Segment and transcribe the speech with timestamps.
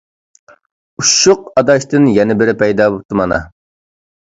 [1.01, 3.45] ئۇششۇق ئاداشتىن يەنە بىرى پەيدا بوپتۇ مانا!